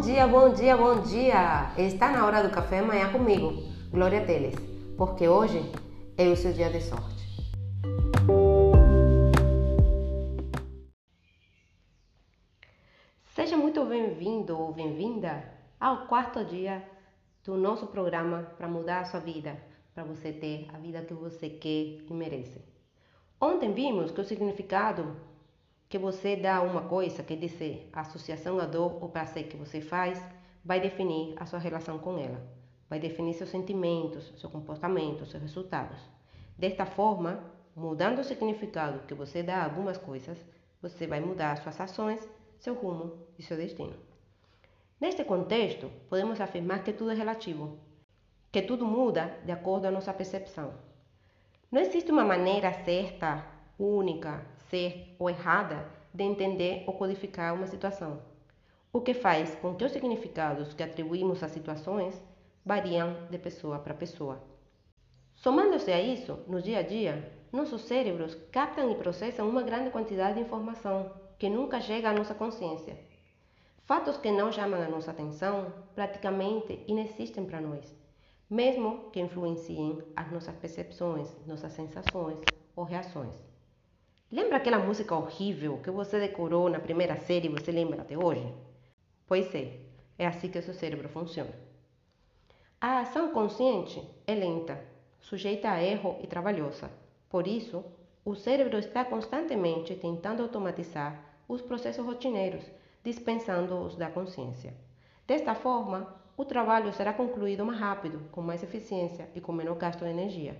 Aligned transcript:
Bom 0.00 0.06
dia, 0.06 0.26
bom 0.26 0.54
dia, 0.54 0.76
bom 0.78 1.02
dia! 1.02 1.74
Está 1.76 2.10
na 2.10 2.24
hora 2.24 2.42
do 2.42 2.48
café 2.48 2.78
amanhã 2.78 3.12
comigo, 3.12 3.52
Glória 3.90 4.24
Teles, 4.24 4.54
porque 4.96 5.28
hoje 5.28 5.60
é 6.16 6.26
o 6.26 6.34
seu 6.34 6.54
dia 6.54 6.70
de 6.70 6.80
sorte. 6.80 7.22
Seja 13.26 13.58
muito 13.58 13.84
bem-vindo 13.84 14.58
ou 14.58 14.72
bem-vinda 14.72 15.44
ao 15.78 16.06
quarto 16.06 16.46
dia 16.46 16.82
do 17.44 17.58
nosso 17.58 17.86
programa 17.88 18.54
para 18.56 18.68
mudar 18.68 19.00
a 19.00 19.04
sua 19.04 19.20
vida, 19.20 19.62
para 19.94 20.02
você 20.02 20.32
ter 20.32 20.66
a 20.72 20.78
vida 20.78 21.02
que 21.02 21.12
você 21.12 21.50
quer 21.50 22.00
e 22.08 22.12
merece. 22.14 22.64
Ontem 23.38 23.74
vimos 23.74 24.10
que 24.10 24.20
o 24.22 24.24
significado 24.24 25.14
que 25.90 25.98
você 25.98 26.36
dá 26.36 26.62
uma 26.62 26.82
coisa, 26.82 27.20
quer 27.24 27.36
dizer, 27.36 27.90
a 27.92 28.02
associação 28.02 28.60
a 28.60 28.64
dor 28.64 29.02
ou 29.02 29.08
prazer 29.08 29.48
que 29.48 29.56
você 29.56 29.80
faz, 29.80 30.22
vai 30.64 30.78
definir 30.78 31.34
a 31.36 31.44
sua 31.46 31.58
relação 31.58 31.98
com 31.98 32.16
ela, 32.16 32.40
vai 32.88 33.00
definir 33.00 33.34
seus 33.34 33.50
sentimentos, 33.50 34.32
seu 34.40 34.48
comportamento, 34.48 35.26
seus 35.26 35.42
resultados. 35.42 35.98
Desta 36.56 36.86
forma, 36.86 37.42
mudando 37.74 38.20
o 38.20 38.24
significado 38.24 39.00
que 39.00 39.14
você 39.14 39.42
dá 39.42 39.56
a 39.56 39.64
algumas 39.64 39.98
coisas, 39.98 40.38
você 40.80 41.08
vai 41.08 41.18
mudar 41.18 41.56
suas 41.56 41.80
ações, 41.80 42.20
seu 42.60 42.74
rumo 42.74 43.26
e 43.36 43.42
seu 43.42 43.56
destino. 43.56 43.96
Neste 45.00 45.24
contexto, 45.24 45.90
podemos 46.08 46.40
afirmar 46.40 46.84
que 46.84 46.92
tudo 46.92 47.10
é 47.10 47.14
relativo, 47.14 47.80
que 48.52 48.62
tudo 48.62 48.86
muda 48.86 49.40
de 49.44 49.50
acordo 49.50 49.82
com 49.82 49.88
a 49.88 49.90
nossa 49.90 50.14
percepção. 50.14 50.72
Não 51.68 51.80
existe 51.80 52.12
uma 52.12 52.24
maneira 52.24 52.72
certa, 52.84 53.44
única, 53.76 54.46
ser 54.70 55.14
ou 55.18 55.28
errada 55.28 55.86
de 56.14 56.24
entender 56.24 56.84
ou 56.86 56.94
codificar 56.94 57.54
uma 57.54 57.66
situação, 57.66 58.22
o 58.92 59.00
que 59.00 59.12
faz 59.12 59.54
com 59.56 59.74
que 59.74 59.84
os 59.84 59.92
significados 59.92 60.72
que 60.72 60.82
atribuímos 60.82 61.42
às 61.42 61.50
situações 61.50 62.20
variam 62.64 63.26
de 63.30 63.38
pessoa 63.38 63.78
para 63.78 63.92
pessoa. 63.92 64.42
Somando-se 65.34 65.92
a 65.92 66.00
isso, 66.00 66.38
no 66.46 66.62
dia 66.62 66.78
a 66.78 66.82
dia, 66.82 67.32
nossos 67.52 67.82
cérebros 67.82 68.34
captam 68.50 68.90
e 68.90 68.94
processam 68.94 69.48
uma 69.48 69.62
grande 69.62 69.90
quantidade 69.90 70.34
de 70.34 70.40
informação 70.40 71.12
que 71.38 71.48
nunca 71.48 71.80
chega 71.80 72.10
à 72.10 72.12
nossa 72.12 72.34
consciência. 72.34 72.96
Fatos 73.84 74.16
que 74.16 74.30
não 74.30 74.50
chamam 74.52 74.80
a 74.80 74.88
nossa 74.88 75.10
atenção 75.10 75.72
praticamente 75.94 76.84
inexistem 76.86 77.44
para 77.44 77.60
nós 77.60 78.00
mesmo 78.50 79.10
que 79.12 79.20
influenciem 79.20 80.02
as 80.16 80.28
nossas 80.32 80.56
percepções, 80.56 81.28
nossas 81.46 81.72
sensações 81.72 82.36
ou 82.74 82.82
reações. 82.82 83.49
Lembra 84.32 84.58
aquela 84.58 84.78
música 84.78 85.16
horrível 85.16 85.80
que 85.82 85.90
você 85.90 86.20
decorou 86.20 86.70
na 86.70 86.78
primeira 86.78 87.16
série 87.16 87.48
e 87.48 87.50
você 87.50 87.72
lembra 87.72 88.02
até 88.02 88.16
hoje? 88.16 88.54
Pois 89.26 89.52
é, 89.56 89.80
é 90.16 90.24
assim 90.24 90.48
que 90.48 90.58
o 90.58 90.62
seu 90.62 90.72
cérebro 90.72 91.08
funciona. 91.08 91.50
A 92.80 93.00
ação 93.00 93.32
consciente 93.32 94.00
é 94.28 94.34
lenta, 94.36 94.80
sujeita 95.20 95.68
a 95.68 95.82
erro 95.82 96.16
e 96.22 96.28
trabalhosa. 96.28 96.92
Por 97.28 97.48
isso, 97.48 97.84
o 98.24 98.36
cérebro 98.36 98.78
está 98.78 99.04
constantemente 99.04 99.96
tentando 99.96 100.44
automatizar 100.44 101.20
os 101.48 101.60
processos 101.60 102.06
rotineiros, 102.06 102.64
dispensando 103.02 103.80
os 103.80 103.96
da 103.96 104.08
consciência. 104.08 104.72
Desta 105.26 105.56
forma, 105.56 106.06
o 106.36 106.44
trabalho 106.44 106.92
será 106.92 107.12
concluído 107.12 107.66
mais 107.66 107.80
rápido, 107.80 108.20
com 108.30 108.40
mais 108.40 108.62
eficiência 108.62 109.28
e 109.34 109.40
com 109.40 109.50
menor 109.52 109.74
gasto 109.74 110.04
de 110.04 110.10
energia. 110.10 110.56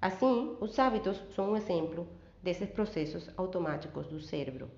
Assim, 0.00 0.56
os 0.60 0.78
hábitos 0.78 1.20
são 1.34 1.50
um 1.50 1.56
exemplo 1.56 2.06
desses 2.46 2.70
processos 2.70 3.28
automáticos 3.36 4.06
do 4.06 4.20
cérebro. 4.20 4.70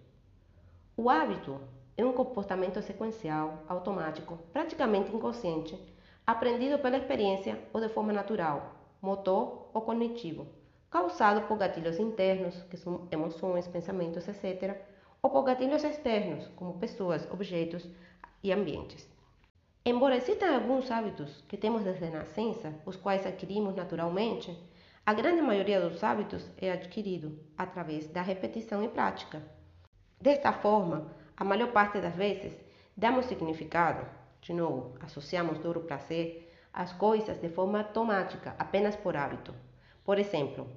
O 0.97 1.11
hábito 1.11 1.61
é 1.99 2.05
um 2.05 2.15
comportamento 2.15 2.81
sequencial, 2.81 3.63
automático, 3.69 4.39
praticamente 4.55 5.15
inconsciente, 5.15 5.79
aprendido 6.27 6.79
pela 6.79 6.97
experiência 6.97 7.63
ou 7.71 7.79
de 7.79 7.91
forma 7.91 8.11
natural, 8.11 8.75
motor 9.03 9.69
ou 9.75 9.83
cognitivo, 9.83 10.47
causado 10.91 11.47
por 11.47 11.59
gatilhos 11.59 11.99
internos, 11.99 12.55
que 12.71 12.79
são 12.79 13.07
emoções, 13.11 13.69
pensamentos, 13.69 14.27
etc., 14.27 14.75
ou 15.21 15.29
por 15.29 15.43
gatilhos 15.43 15.85
externos, 15.85 16.47
como 16.57 16.79
pessoas, 16.79 17.31
objetos 17.31 17.87
e 18.43 18.51
ambientes. 18.51 19.07
Embora 19.85 20.17
existam 20.17 20.55
alguns 20.55 20.91
hábitos 20.91 21.45
que 21.47 21.59
temos 21.59 21.85
desde 21.85 22.07
a 22.07 22.11
nascença, 22.11 22.73
os 22.87 22.97
quais 22.97 23.27
adquirimos 23.27 23.77
naturalmente, 23.77 24.57
a 25.09 25.15
grande 25.15 25.41
maioria 25.41 25.81
dos 25.81 26.05
hábitos 26.05 26.45
é 26.59 26.71
adquirido 26.71 27.41
através 27.57 28.07
da 28.09 28.21
repetição 28.21 28.85
e 28.85 28.89
prática. 28.89 29.43
Desta 30.21 30.53
forma, 30.53 31.11
a 31.35 31.43
maior 31.45 31.73
parte 31.73 31.99
das 31.99 32.15
vezes, 32.15 32.55
damos 32.95 33.25
significado, 33.25 34.07
de 34.43 34.53
novo, 34.53 34.99
associamos 35.01 35.61
dor 35.61 35.79
ou 35.79 35.85
prazer 35.85 36.53
às 36.75 36.93
coisas 36.93 37.41
de 37.41 37.49
forma 37.49 37.79
automática, 37.79 38.55
apenas 38.59 38.97
por 38.97 39.17
hábito. 39.17 39.55
Por 40.05 40.19
exemplo, 40.19 40.69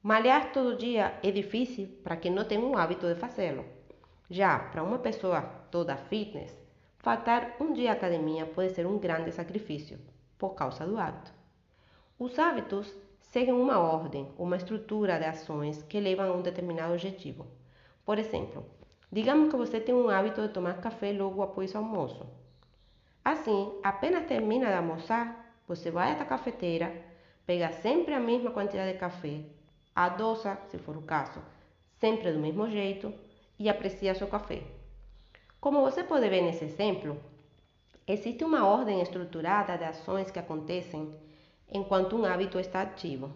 malhar 0.00 0.52
todo 0.52 0.76
dia 0.76 1.18
é 1.20 1.32
difícil 1.32 1.88
para 2.04 2.16
quem 2.16 2.30
não 2.30 2.44
tem 2.44 2.58
um 2.58 2.78
hábito 2.78 3.12
de 3.12 3.18
fazê-lo. 3.18 3.64
Já 4.30 4.56
para 4.56 4.84
uma 4.84 5.00
pessoa 5.00 5.42
toda 5.72 5.96
fitness, 5.96 6.56
Faltar 6.98 7.56
um 7.60 7.72
dia 7.72 7.90
à 7.90 7.94
academia 7.94 8.46
pode 8.46 8.70
ser 8.70 8.86
um 8.86 8.98
grande 8.98 9.32
sacrifício, 9.32 9.98
por 10.38 10.54
causa 10.54 10.86
do 10.86 10.96
hábito. 10.96 11.32
Os 12.18 12.38
hábitos 12.38 12.92
seguem 13.36 13.52
uma 13.52 13.78
ordem, 13.78 14.26
uma 14.38 14.56
estrutura 14.56 15.18
de 15.18 15.26
ações 15.26 15.82
que 15.82 16.00
levam 16.00 16.30
a 16.30 16.34
um 16.34 16.40
determinado 16.40 16.94
objetivo. 16.94 17.46
Por 18.02 18.18
exemplo, 18.18 18.64
digamos 19.12 19.50
que 19.50 19.56
você 19.58 19.78
tem 19.78 19.94
um 19.94 20.08
hábito 20.08 20.40
de 20.40 20.48
tomar 20.48 20.80
café 20.80 21.12
logo 21.12 21.42
após 21.42 21.74
o 21.74 21.76
almoço. 21.76 22.26
Assim, 23.22 23.78
apenas 23.84 24.24
termina 24.24 24.68
de 24.68 24.72
almoçar, 24.72 25.54
você 25.68 25.90
vai 25.90 26.12
até 26.12 26.22
a 26.22 26.26
cafeteira, 26.26 26.90
pega 27.44 27.70
sempre 27.72 28.14
a 28.14 28.20
mesma 28.20 28.50
quantidade 28.52 28.94
de 28.94 28.98
café, 28.98 29.42
adoça, 29.94 30.58
se 30.70 30.78
for 30.78 30.96
o 30.96 31.02
caso, 31.02 31.38
sempre 32.00 32.32
do 32.32 32.38
mesmo 32.38 32.66
jeito 32.70 33.12
e 33.58 33.68
aprecia 33.68 34.14
seu 34.14 34.28
café. 34.28 34.62
Como 35.60 35.82
você 35.82 36.02
pode 36.02 36.26
ver 36.26 36.40
nesse 36.40 36.64
exemplo, 36.64 37.20
existe 38.06 38.42
uma 38.42 38.66
ordem 38.66 39.02
estruturada 39.02 39.76
de 39.76 39.84
ações 39.84 40.30
que 40.30 40.38
acontecem 40.38 41.12
enquanto 41.70 42.16
um 42.16 42.24
hábito 42.24 42.58
está 42.58 42.82
ativo, 42.82 43.32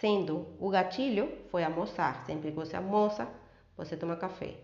sendo 0.00 0.46
o 0.58 0.70
gatilho 0.70 1.28
foi 1.50 1.64
almoçar, 1.64 2.24
sempre 2.24 2.50
que 2.50 2.56
você 2.56 2.76
almoça, 2.76 3.28
você 3.76 3.96
toma 3.96 4.16
café. 4.16 4.56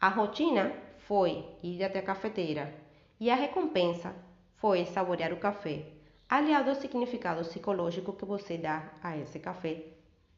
A 0.00 0.08
rotina 0.08 0.72
foi 0.98 1.44
ir 1.62 1.82
até 1.82 1.98
a 1.98 2.02
cafeteira 2.02 2.74
e 3.20 3.30
a 3.30 3.34
recompensa 3.34 4.14
foi 4.56 4.84
saborear 4.86 5.32
o 5.32 5.38
café, 5.38 5.86
aliado 6.28 6.70
ao 6.70 6.76
significado 6.76 7.42
psicológico 7.42 8.12
que 8.12 8.24
você 8.24 8.56
dá 8.56 8.92
a 9.02 9.16
esse 9.16 9.38
café 9.38 9.84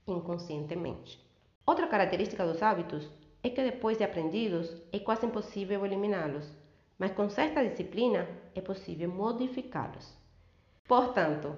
inconscientemente. 0.06 1.25
Outra 1.65 1.87
característica 1.87 2.47
dos 2.47 2.62
hábitos 2.62 3.10
é 3.43 3.50
que 3.50 3.62
depois 3.62 3.99
de 3.99 4.05
aprendidos 4.05 4.75
é 4.93 4.99
quase 4.99 5.26
impossível 5.26 5.84
eliminá-los, 5.84 6.53
mas 6.99 7.12
com 7.12 7.28
certa 7.28 7.66
disciplina 7.66 8.28
é 8.55 8.60
possível 8.60 9.09
modificá-los. 9.09 10.16
Portanto, 10.87 11.55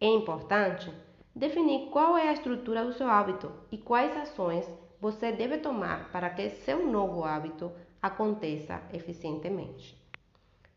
é 0.00 0.06
importante 0.06 0.92
definir 1.34 1.90
qual 1.90 2.16
é 2.16 2.28
a 2.28 2.32
estrutura 2.32 2.84
do 2.84 2.92
seu 2.92 3.08
hábito 3.08 3.50
e 3.70 3.78
quais 3.78 4.16
ações 4.16 4.68
você 5.00 5.32
deve 5.32 5.58
tomar 5.58 6.10
para 6.10 6.30
que 6.30 6.50
seu 6.50 6.86
novo 6.86 7.24
hábito 7.24 7.72
aconteça 8.00 8.82
eficientemente. 8.92 9.96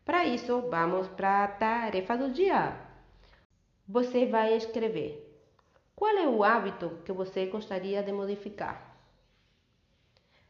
Para 0.04 0.24
isso, 0.24 0.62
vamos 0.70 1.06
para 1.08 1.44
a 1.44 1.48
tarefa 1.48 2.16
do 2.16 2.30
dia. 2.30 2.76
Você 3.86 4.26
vai 4.26 4.56
escrever 4.56 5.26
qual 5.94 6.16
é 6.16 6.26
o 6.26 6.42
hábito 6.42 6.98
que 7.04 7.12
você 7.12 7.46
gostaria 7.46 8.02
de 8.02 8.12
modificar. 8.12 8.96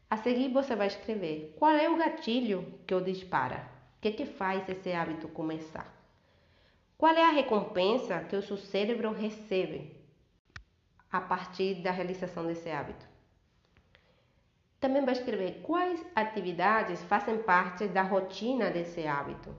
A 0.09 0.17
seguir, 0.17 0.49
você 0.49 0.75
vai 0.75 0.87
escrever 0.87 1.55
qual 1.57 1.71
é 1.71 1.89
o 1.89 1.97
gatilho 1.97 2.79
que 2.85 2.95
o 2.95 3.01
dispara, 3.01 3.69
o 3.97 4.01
que, 4.01 4.11
que 4.11 4.25
faz 4.25 4.67
esse 4.67 4.91
hábito 4.91 5.27
começar. 5.27 6.00
Qual 7.01 7.15
é 7.15 7.23
a 7.23 7.31
recompensa 7.31 8.19
que 8.19 8.35
o 8.35 8.43
seu 8.43 8.57
cérebro 8.57 9.11
recebe 9.11 9.99
a 11.11 11.19
partir 11.19 11.81
da 11.81 11.89
realização 11.89 12.45
desse 12.45 12.69
hábito. 12.69 13.03
Também 14.79 15.03
vai 15.03 15.15
escrever 15.15 15.63
quais 15.63 15.99
atividades 16.15 17.01
fazem 17.05 17.39
parte 17.39 17.87
da 17.87 18.03
rotina 18.03 18.69
desse 18.69 19.07
hábito 19.07 19.51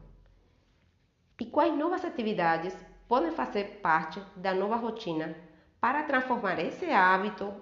e 1.41 1.45
quais 1.45 1.77
novas 1.77 2.05
atividades 2.05 2.77
podem 3.09 3.33
fazer 3.33 3.81
parte 3.83 4.23
da 4.37 4.55
nova 4.55 4.77
rotina 4.77 5.37
para 5.81 6.05
transformar 6.05 6.61
esse 6.61 6.91
hábito 6.93 7.53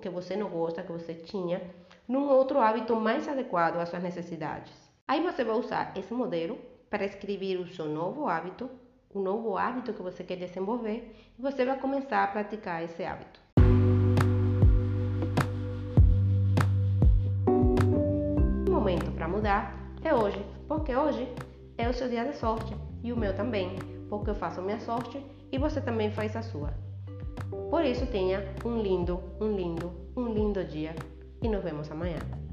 que 0.00 0.08
você 0.08 0.36
não 0.36 0.48
gosta, 0.48 0.84
que 0.84 0.92
você 0.92 1.12
tinha, 1.12 1.60
num 2.06 2.28
outro 2.28 2.60
hábito 2.60 2.94
mais 2.94 3.26
adequado 3.26 3.80
às 3.80 3.88
suas 3.88 4.04
necessidades. 4.04 4.72
Aí 5.08 5.20
você 5.20 5.42
vai 5.42 5.56
usar 5.56 5.92
esse 5.98 6.14
modelo 6.14 6.56
para 6.88 7.04
escrever 7.04 7.56
o 7.56 7.66
seu 7.66 7.86
novo 7.86 8.28
hábito, 8.28 8.70
o 9.14 9.20
novo 9.20 9.56
hábito 9.56 9.92
que 9.92 10.02
você 10.02 10.24
quer 10.24 10.36
desenvolver, 10.36 11.14
e 11.38 11.40
você 11.40 11.64
vai 11.64 11.78
começar 11.78 12.24
a 12.24 12.26
praticar 12.26 12.82
esse 12.82 13.04
hábito. 13.04 13.44
momento 18.84 19.10
para 19.12 19.26
mudar 19.26 19.74
é 20.04 20.14
hoje, 20.14 20.44
porque 20.68 20.94
hoje 20.94 21.26
é 21.78 21.88
o 21.88 21.94
seu 21.94 22.06
dia 22.06 22.24
de 22.26 22.36
sorte 22.36 22.76
e 23.02 23.12
o 23.12 23.16
meu 23.16 23.34
também, 23.34 23.76
porque 24.10 24.28
eu 24.28 24.34
faço 24.34 24.60
a 24.60 24.62
minha 24.62 24.78
sorte 24.78 25.24
e 25.50 25.56
você 25.56 25.80
também 25.80 26.10
faz 26.10 26.36
a 26.36 26.42
sua. 26.42 26.74
Por 27.70 27.82
isso 27.82 28.06
tenha 28.06 28.44
um 28.62 28.82
lindo, 28.82 29.18
um 29.40 29.56
lindo, 29.56 29.90
um 30.14 30.26
lindo 30.30 30.62
dia 30.64 30.94
e 31.40 31.48
nos 31.48 31.64
vemos 31.64 31.90
amanhã. 31.90 32.43